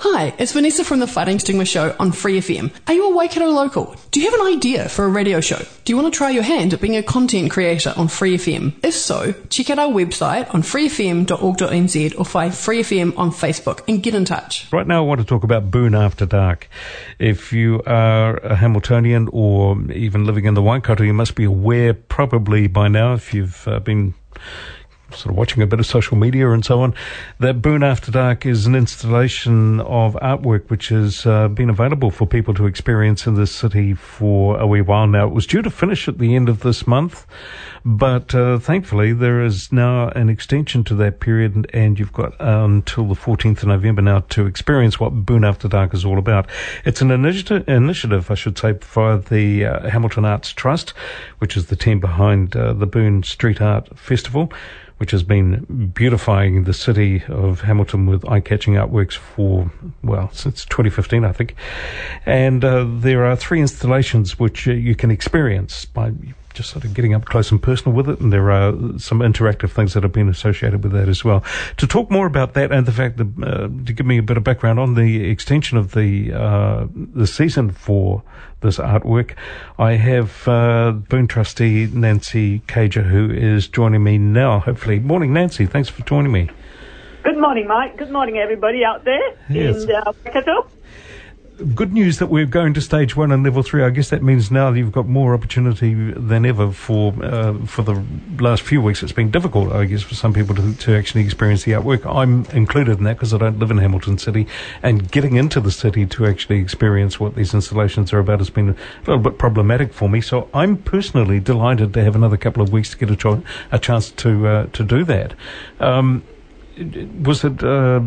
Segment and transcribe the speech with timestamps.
[0.00, 2.70] Hi, it's Vanessa from the Fighting Stigma Show on Free FM.
[2.86, 3.96] Are you a Waikato local?
[4.12, 5.58] Do you have an idea for a radio show?
[5.84, 8.74] Do you want to try your hand at being a content creator on Free FM?
[8.84, 14.00] If so, check out our website on freefm.org.nz or find Free FM on Facebook and
[14.00, 14.72] get in touch.
[14.72, 16.68] Right now, I want to talk about Boon After Dark.
[17.18, 21.92] If you are a Hamiltonian or even living in the Waikato, you must be aware
[21.92, 24.14] probably by now if you've uh, been
[25.12, 26.94] sort of watching a bit of social media and so on,
[27.38, 32.26] that Boon After Dark is an installation of artwork which has uh, been available for
[32.26, 35.26] people to experience in this city for a wee while now.
[35.26, 37.26] It was due to finish at the end of this month,
[37.84, 42.34] but uh, thankfully there is now an extension to that period, and, and you've got
[42.38, 46.48] until the 14th of November now to experience what Boon After Dark is all about.
[46.84, 50.90] It's an initiative, initiative I should say, for the uh, Hamilton Arts Trust,
[51.38, 54.52] which is the team behind uh, the Boon Street Art Festival
[54.98, 59.70] which has been beautifying the city of Hamilton with eye-catching artworks for,
[60.02, 61.54] well, since 2015, I think.
[62.26, 66.12] And uh, there are three installations which uh, you can experience by
[66.58, 68.18] just sort of getting up close and personal with it.
[68.20, 71.42] And there are some interactive things that have been associated with that as well.
[71.78, 74.36] To talk more about that and the fact that, uh, to give me a bit
[74.36, 78.22] of background on the extension of the, uh, the season for
[78.60, 79.34] this artwork,
[79.78, 84.98] I have, uh, Boon trustee Nancy Cager who is joining me now, hopefully.
[84.98, 85.64] Morning, Nancy.
[85.64, 86.50] Thanks for joining me.
[87.22, 87.96] Good morning, Mike.
[87.98, 89.84] Good morning, everybody out there Yes.
[89.84, 90.66] in uh, Waikato.
[91.58, 93.82] Good news that we're going to stage one and level three.
[93.82, 98.00] I guess that means now you've got more opportunity than ever for uh, for the
[98.38, 99.02] last few weeks.
[99.02, 102.06] It's been difficult, I guess, for some people to, to actually experience the artwork.
[102.06, 104.46] I'm included in that because I don't live in Hamilton City,
[104.84, 108.68] and getting into the city to actually experience what these installations are about has been
[108.68, 110.20] a little bit problematic for me.
[110.20, 114.12] So I'm personally delighted to have another couple of weeks to get a, a chance
[114.12, 115.34] to uh, to do that.
[115.80, 116.22] Um,
[117.24, 118.00] was it uh,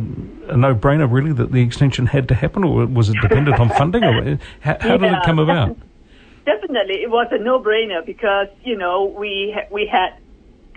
[0.48, 4.04] a no-brainer really that the extension had to happen, or was it dependent on funding,
[4.04, 5.78] or how, how did it come about?
[6.46, 10.18] Definitely, it was a no-brainer because you know we ha- we had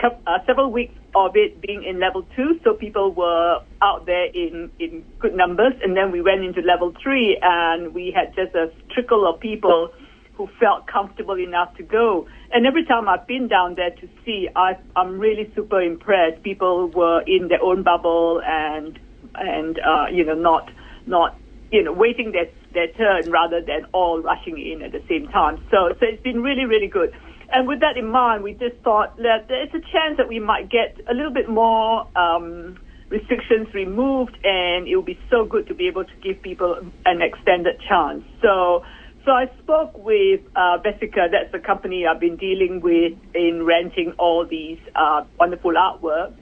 [0.03, 4.71] uh, several weeks of it being in level two, so people were out there in
[4.79, 8.71] in good numbers, and then we went into level three, and we had just a
[8.93, 9.91] trickle of people
[10.37, 12.27] who felt comfortable enough to go.
[12.53, 16.43] And every time I've been down there to see, I, I'm really super impressed.
[16.43, 18.99] People were in their own bubble and
[19.37, 20.71] and uh, you know not
[21.07, 21.37] not
[21.71, 25.57] you know waiting their their turn rather than all rushing in at the same time.
[25.71, 27.15] So so it's been really really good.
[27.53, 30.71] And with that in mind, we just thought that there's a chance that we might
[30.71, 32.79] get a little bit more um,
[33.11, 37.23] restrictions removed, and it would be so good to be able to give people an
[37.23, 38.25] extended chance.
[38.43, 38.85] So.
[39.25, 44.13] So I spoke with uh, Vesica, that's the company I've been dealing with in renting
[44.19, 46.35] all these uh, wonderful artworks,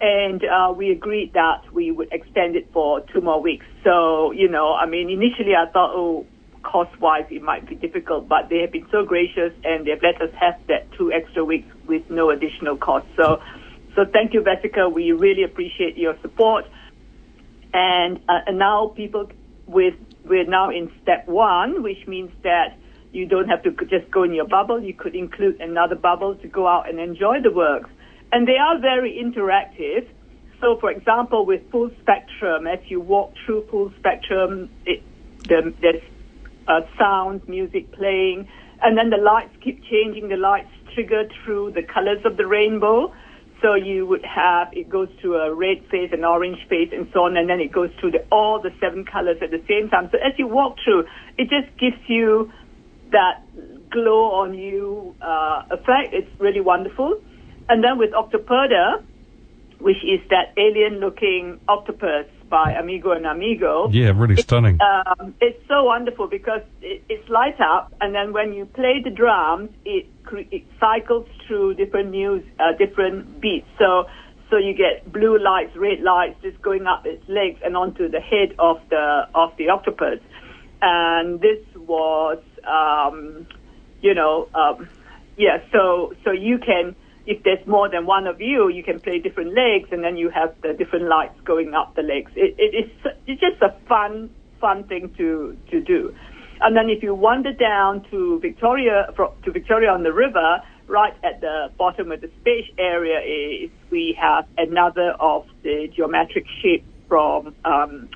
[0.00, 3.66] and uh, we agreed that we would extend it for two more weeks.
[3.82, 6.26] So, you know, I mean, initially I thought, oh,
[6.62, 10.32] cost-wise it might be difficult, but they have been so gracious and they've let us
[10.38, 13.06] have that two extra weeks with no additional cost.
[13.16, 13.42] So,
[13.96, 14.92] so thank you, Vesica.
[14.92, 16.66] We really appreciate your support.
[17.74, 19.28] And, uh, and now people
[19.66, 22.76] with we're now in step one, which means that
[23.12, 24.82] you don't have to just go in your bubble.
[24.82, 27.90] You could include another bubble to go out and enjoy the works.
[28.32, 30.06] And they are very interactive.
[30.60, 35.02] So, for example, with Full Spectrum, as you walk through Full Spectrum, it,
[35.44, 36.02] the, there's
[36.66, 38.48] uh, sound, music playing,
[38.82, 40.28] and then the lights keep changing.
[40.28, 43.14] The lights trigger through the colors of the rainbow.
[43.60, 47.24] So you would have it goes to a red phase, an orange phase, and so
[47.24, 50.08] on, and then it goes through the, all the seven colors at the same time.
[50.12, 52.52] So as you walk through, it just gives you
[53.10, 53.42] that
[53.90, 56.14] glow on you uh, effect.
[56.14, 57.20] It's really wonderful.
[57.68, 59.02] And then with Octopoda,
[59.80, 63.88] which is that alien-looking octopus by Amigo and Amigo.
[63.90, 64.78] Yeah, really stunning.
[64.80, 69.10] Um, it's so wonderful because it, it's light up, and then when you play the
[69.10, 73.68] drums, it cre- it cycles through different news, uh, different beats.
[73.78, 74.06] So
[74.50, 78.20] so you get blue lights, red lights, just going up its legs and onto the
[78.20, 80.20] head of the of the octopus.
[80.80, 83.46] And this was, um,
[84.00, 84.88] you know, um,
[85.36, 85.58] yeah.
[85.72, 86.96] So so you can.
[87.32, 90.30] If there's more than one of you, you can play different legs, and then you
[90.30, 92.32] have the different lights going up the legs.
[92.34, 94.30] It, it, it's it's just a fun
[94.62, 95.28] fun thing to
[95.70, 96.14] to do.
[96.62, 99.12] And then if you wander down to Victoria
[99.44, 104.16] to Victoria on the river, right at the bottom of the space area is we
[104.18, 108.08] have another of the geometric shape from um.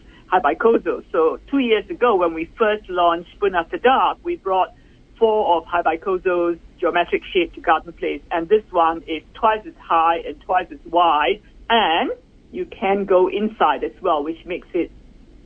[1.13, 4.71] So two years ago, when we first launched Boon After Dark, we brought
[5.19, 10.19] four of HYBYCOZO's geometric shape to Garden Place, and this one is twice as high
[10.27, 11.41] and twice as wide,
[11.71, 12.11] and
[12.51, 14.91] you can go inside as well, which makes it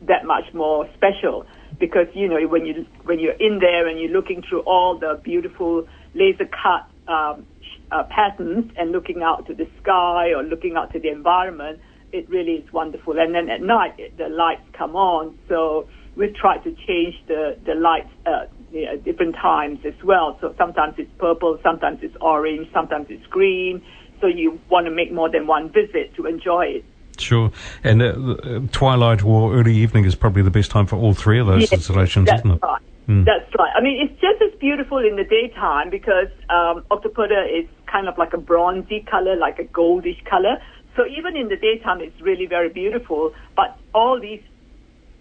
[0.02, 1.46] that much more special.
[1.78, 5.20] Because you know when you when you're in there and you're looking through all the
[5.22, 7.46] beautiful laser cut um,
[7.92, 11.78] uh, patterns and looking out to the sky or looking out to the environment,
[12.12, 13.18] it really is wonderful.
[13.18, 15.38] And then at night, it, the lights come on.
[15.48, 15.86] So
[16.16, 18.46] we've tried to change the, the lights uh,
[18.76, 20.38] you know, different times as well.
[20.40, 23.82] So sometimes it's purple, sometimes it's orange, sometimes it's green.
[24.20, 26.84] So you want to make more than one visit to enjoy it.
[27.18, 27.50] Sure.
[27.82, 31.46] And uh, twilight or early evening is probably the best time for all three of
[31.46, 32.62] those yes, installations, isn't it?
[32.62, 32.82] Right.
[33.08, 33.24] Mm.
[33.24, 33.72] That's right.
[33.74, 38.18] I mean, it's just as beautiful in the daytime because um, Octopoda is kind of
[38.18, 40.60] like a bronzy color, like a goldish color.
[40.96, 43.32] So even in the daytime, it's really very beautiful.
[43.54, 44.42] But all these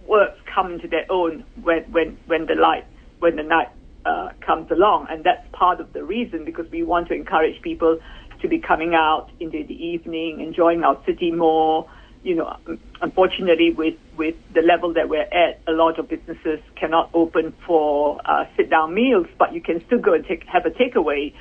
[0.07, 2.85] works come into their own when when when the light
[3.25, 3.69] when the night
[4.05, 7.97] uh, comes along, and that's part of the reason because we want to encourage people
[8.39, 11.89] to be coming out into the evening, enjoying our city more.
[12.21, 12.55] You know,
[13.01, 18.21] unfortunately, with with the level that we're at, a lot of businesses cannot open for
[18.25, 21.33] uh, sit down meals, but you can still go and take have a takeaway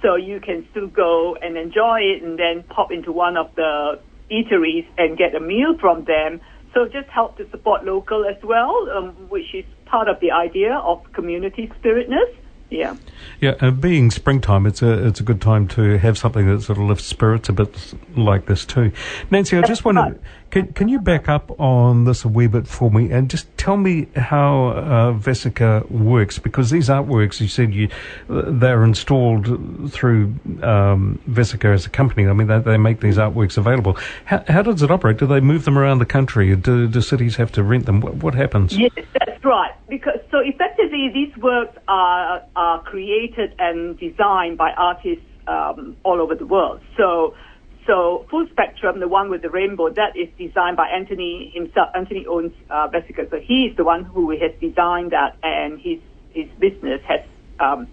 [0.00, 4.00] so you can still go and enjoy it and then pop into one of the
[4.30, 6.40] eateries and get a meal from them.
[6.72, 10.74] So just help to support local as well, um, which is part of the idea
[10.74, 12.34] of community spiritness.
[12.70, 12.96] Yeah.
[13.40, 16.78] Yeah, and being springtime, it's a it's a good time to have something that sort
[16.78, 18.90] of lifts spirits a bit like this too.
[19.30, 20.18] Nancy, I just wonder,
[20.50, 23.76] can can you back up on this a wee bit for me and just tell
[23.76, 26.40] me how uh, Vesica works?
[26.40, 27.88] Because these artworks, you said you
[28.28, 32.26] they're installed through um, Vesica as a company.
[32.26, 33.96] I mean, they, they make these artworks available.
[34.24, 35.18] How, how does it operate?
[35.18, 36.56] Do they move them around the country?
[36.56, 38.00] Do, do cities have to rent them?
[38.00, 38.76] What, what happens?
[38.76, 38.90] Yes,
[39.46, 39.72] right.
[39.88, 46.34] Because so effectively, these works are are created and designed by artists um, all over
[46.34, 46.80] the world.
[46.96, 47.34] So,
[47.86, 51.90] so Full Spectrum, the one with the rainbow, that is designed by Anthony himself.
[51.94, 56.00] Anthony owns uh, Vesica, so he is the one who has designed that, and his
[56.30, 57.20] his business has
[57.60, 57.86] um,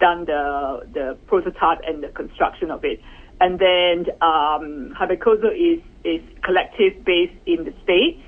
[0.00, 3.00] done the the prototype and the construction of it.
[3.38, 8.22] And then um, HYBYCOZO is is collective based in the states,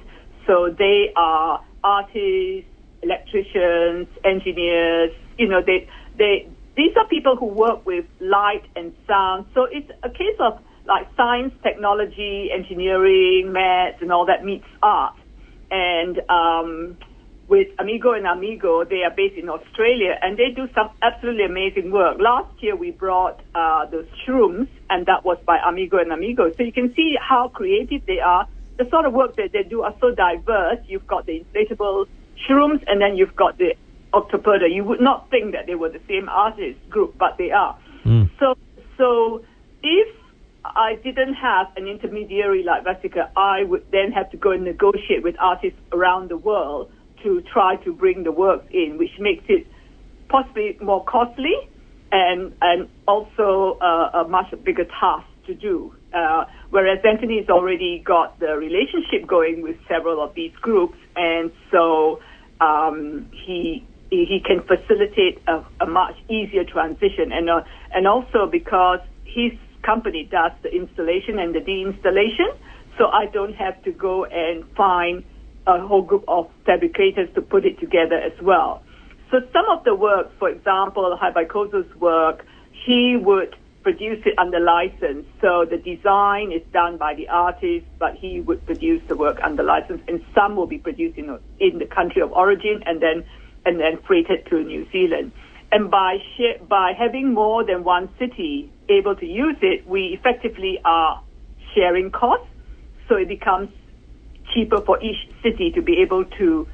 [0.46, 2.67] so they are artists,
[3.02, 5.12] electricians, engineers.
[5.38, 9.46] You know, they they these are people who work with light and sound.
[9.54, 15.14] So it's a case of like science, technology, engineering, maths, and all that meets art.
[15.70, 16.96] And um,
[17.48, 21.90] with Amigo and Amigo, they are based in Australia, and they do some absolutely amazing
[21.90, 22.18] work.
[22.20, 26.52] Last year, we brought uh, the shrooms, and that was by Amigo and Amigo.
[26.56, 28.46] So you can see how creative they are.
[28.78, 30.78] The sort of work that they do are so diverse.
[30.86, 32.06] You've got the inflatable
[32.46, 33.74] shrooms, and then you've got the
[34.12, 34.72] Octopoda.
[34.72, 37.78] You would not think that they were the same artist group, but they are.
[38.04, 38.30] Mm.
[38.38, 38.54] So,
[38.96, 39.42] so
[39.82, 40.08] if
[40.64, 45.22] I didn't have an intermediary like Vesica, I would then have to go and negotiate
[45.22, 46.90] with artists around the world
[47.22, 49.66] to try to bring the works in, which makes it
[50.28, 51.54] possibly more costly
[52.10, 55.94] and and also uh, a much bigger task to do.
[56.14, 62.20] Uh, whereas Anthony's already got the relationship going with several of these groups, and so
[62.60, 67.62] um, he he can facilitate a, a much easier transition, and uh,
[67.94, 72.56] and also because his company does the installation and the deinstallation,
[72.96, 75.24] so I don't have to go and find
[75.66, 78.82] a whole group of fabricators to put it together as well.
[79.30, 82.46] So some of the work, for example, HYBYCOZO's work,
[82.86, 83.54] he would
[83.88, 85.24] produce it under license.
[85.40, 89.62] So the design is done by the artist, but he would produce the work under
[89.62, 93.24] license, and some will be produced in, in the country of origin and then
[93.64, 95.32] and then freighted to New Zealand.
[95.72, 100.78] And by sh- by having more than one city able to use it, we effectively
[100.84, 101.22] are
[101.74, 102.52] sharing costs.
[103.08, 103.70] So it becomes
[104.52, 106.68] cheaper for each city to be able to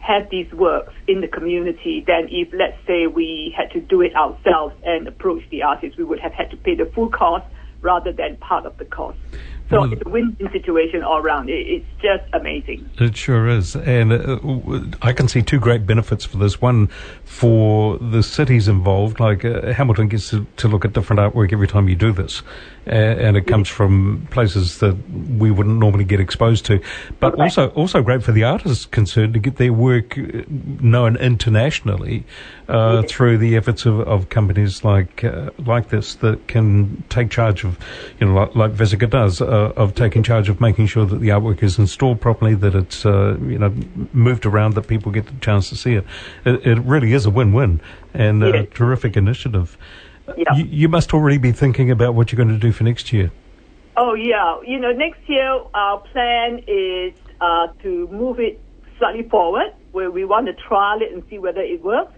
[0.00, 4.14] have these works in the community than if, let's say, we had to do it
[4.16, 5.96] ourselves and approach the artists.
[5.98, 7.46] We would have had to pay the full cost
[7.82, 9.18] rather than part of the cost.
[9.70, 11.48] So it's a win-win situation all around.
[11.48, 12.90] It's just amazing.
[12.98, 16.60] It sure is, and uh, I can see two great benefits for this.
[16.60, 16.88] One,
[17.24, 21.68] for the cities involved, like uh, Hamilton gets to, to, look at different artwork every
[21.68, 22.42] time you do this,
[22.88, 24.96] uh, and it comes from places that
[25.38, 26.80] we wouldn't normally get exposed to.
[27.20, 27.44] But okay.
[27.44, 32.24] also, also great for the artists concerned to get their work uh, known internationally
[32.68, 33.12] uh, yes.
[33.12, 37.69] through the efforts of, of companies like uh, like this that can take charge of,
[38.18, 41.28] you know, like, like Vesica does uh, of taking charge of making sure that the
[41.28, 43.74] artwork is installed properly, that it's uh, you know
[44.12, 46.04] moved around, that people get the chance to see it.
[46.44, 47.80] It, it really is a win-win
[48.14, 49.76] and a terrific initiative.
[50.36, 50.54] Yeah.
[50.54, 53.30] You, you must already be thinking about what you're going to do for next year.
[53.96, 58.60] Oh yeah, you know, next year our plan is uh, to move it
[58.98, 62.12] slightly forward, where we want to trial it and see whether it works.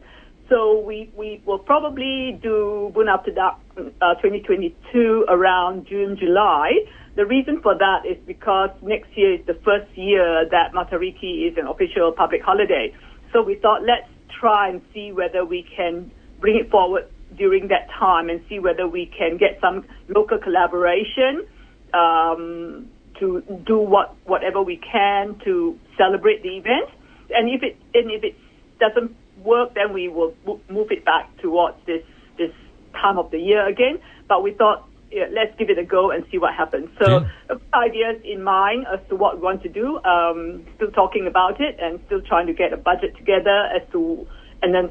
[0.53, 2.93] So we, we will probably do
[3.35, 6.73] Dark uh, 2022 around June, July.
[7.17, 11.57] The reason for that is because next year is the first year that Matariki is
[11.57, 12.95] an official public holiday.
[13.33, 14.07] So we thought let's
[14.39, 17.07] try and see whether we can bring it forward
[17.39, 21.47] during that time and see whether we can get some local collaboration
[21.95, 22.91] um,
[23.21, 26.91] to do what whatever we can to celebrate the event.
[27.31, 28.37] And if it and if it
[28.79, 30.35] doesn't work, then we will
[30.69, 32.03] move it back towards this
[32.39, 32.53] this
[32.95, 33.99] time of the year again.
[34.29, 36.89] But we thought yeah, let's give it a go and see what happens.
[36.99, 37.29] So Yeah.
[37.51, 40.01] a few ideas in mind as to what we want to do.
[40.05, 44.27] Um, still talking about it and still trying to get a budget together as to,
[44.63, 44.91] and then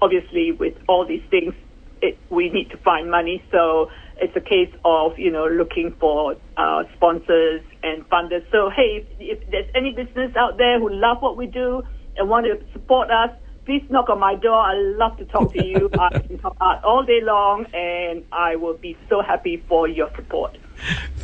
[0.00, 1.54] obviously with all these things,
[2.00, 3.42] it, we need to find money.
[3.50, 3.90] So
[4.20, 8.44] it's a case of you know looking for uh, sponsors and funders.
[8.52, 11.82] So hey, if, if there's any business out there who love what we do
[12.16, 13.30] and want to support us,
[13.68, 14.56] please knock on my door.
[14.56, 15.90] I love to talk to you.
[16.00, 20.10] I can talk art all day long, and I will be so happy for your
[20.16, 20.56] support.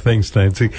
[0.04, 0.70] Thanks, Nancy.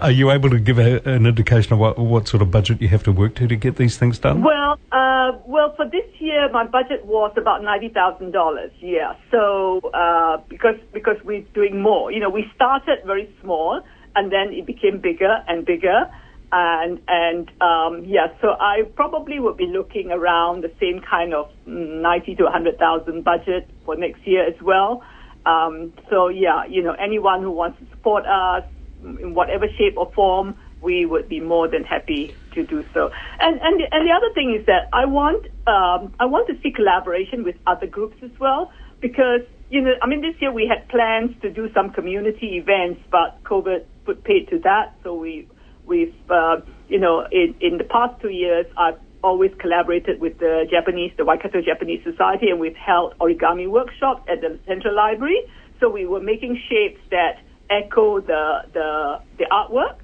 [0.00, 2.86] Are you able to give a, an indication of what, what sort of budget you
[2.88, 4.42] have to work to to get these things done?
[4.44, 8.70] Well, uh, well, for this year, my budget was about ninety thousand dollars.
[8.78, 13.80] Yeah, so uh, because because we're doing more, you know, we started very small,
[14.14, 16.08] and then it became bigger and bigger,
[16.50, 21.50] and and um, yeah, so I probably would be looking around the same kind of
[21.66, 25.02] ninety to hundred thousand budget for next year as well.
[25.44, 28.64] Um, so yeah, you know, anyone who wants to support us
[29.02, 33.10] in whatever shape or form, we would be more than happy to do so.
[33.40, 36.70] And and and the other thing is that I want um, I want to see
[36.70, 40.88] collaboration with other groups as well because you know I mean this year we had
[40.88, 45.46] plans to do some community events, but COVID put paid to that, so we
[45.88, 50.64] we've uh, you know in in the past two years I've always collaborated with the
[50.70, 55.40] Japanese, the Waikato Japanese Society, and we've held origami workshops at the Central Library.
[55.80, 57.40] So we were making shapes that
[57.70, 59.96] echo the the the artwork,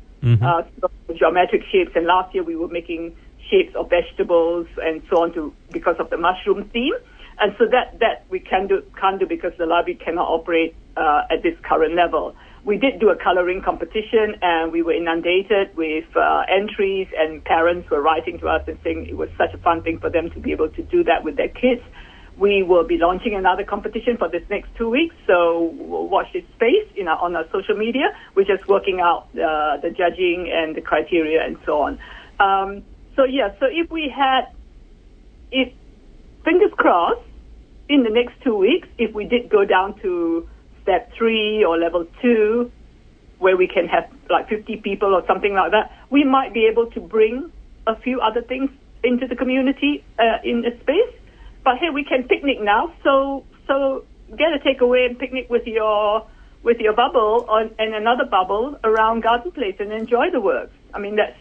[0.43, 1.93] uh, so geometric shapes.
[1.95, 3.17] And last year we were making
[3.51, 6.95] shapes of vegetables and so on to because of the mushroom theme.
[7.41, 11.23] And so that that we can do can't do because the library cannot operate uh,
[11.31, 12.35] at this current level.
[12.65, 17.91] We did do a coloring competition and we were inundated with uh, entries and parents
[17.91, 20.41] were writing to us and saying it was such a fun thing for them to
[20.41, 21.83] be able to do that with their kids.
[22.39, 26.43] We will be launching another competition for this next two weeks, so we'll watch this
[26.57, 28.17] space on our social media.
[28.35, 31.99] We're just working out uh, the judging and the criteria and so on.
[32.41, 32.83] Um,
[33.15, 34.47] so yeah, so if we had,
[35.53, 35.73] if
[36.45, 37.21] fingers crossed,
[37.89, 40.49] in the next two weeks, if we did go down to
[40.85, 42.71] step three or level two,
[43.39, 46.91] where we can have like 50 people or something like that, we might be able
[46.93, 47.51] to bring
[47.87, 48.71] a few other things
[49.03, 51.13] into the community uh, in a space.
[51.65, 56.27] But hey, we can picnic now, so so get a takeaway and picnic with your
[56.63, 60.73] with your bubble on, and another bubble around Garden Place and enjoy the works.
[60.95, 61.37] I mean, that's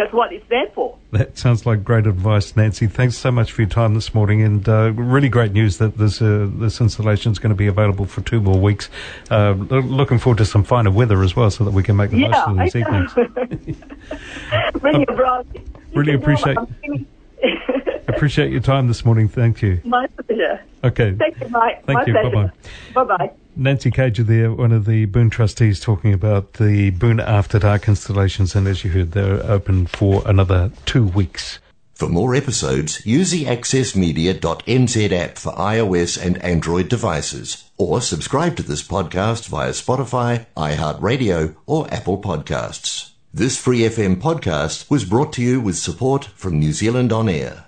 [0.00, 0.96] that's what it's there for.
[1.12, 2.86] That sounds like great advice, Nancy.
[2.86, 6.22] Thanks so much for your time this morning, and uh, really great news that this
[6.22, 8.88] uh, this installation is going to be available for two more weeks.
[9.30, 12.26] Uh, looking forward to some finer weather as well, so that we can make the
[12.26, 13.12] most of these evenings.
[14.80, 15.64] Bring your brownie.
[15.94, 16.56] Really appreciate-
[18.08, 19.28] Appreciate your time this morning.
[19.28, 19.80] Thank you.
[19.84, 20.60] My pleasure.
[20.82, 21.14] Okay.
[21.14, 21.84] Thank you, Mike.
[21.86, 22.12] Thank My you.
[22.12, 22.52] pleasure.
[22.94, 23.16] Bye-bye.
[23.16, 23.30] Bye-bye.
[23.56, 28.54] Nancy Cager there, one of the Boon trustees, talking about the Boon After Dark installations,
[28.54, 31.58] and as you heard, they're open for another two weeks.
[31.94, 38.62] For more episodes, use the accessmedia.nz app for iOS and Android devices, or subscribe to
[38.62, 43.10] this podcast via Spotify, iHeartRadio, or Apple Podcasts.
[43.34, 47.66] This Free FM podcast was brought to you with support from New Zealand On Air.